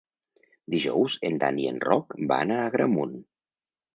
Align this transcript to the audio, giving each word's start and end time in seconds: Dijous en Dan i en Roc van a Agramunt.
Dijous 0.75 1.17
en 1.29 1.35
Dan 1.43 1.59
i 1.65 1.67
en 1.73 1.77
Roc 1.85 2.17
van 2.33 2.57
a 2.57 2.59
Agramunt. 2.65 3.17